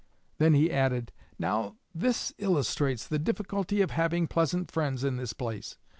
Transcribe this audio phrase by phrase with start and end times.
[0.39, 5.77] Then he added, "Now, this illustrates the difficulty of having pleasant friends in this place.